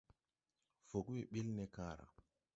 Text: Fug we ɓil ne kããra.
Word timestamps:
Fug 0.89 1.05
we 1.13 1.19
ɓil 1.31 1.47
ne 1.55 1.63
kããra. 1.75 2.05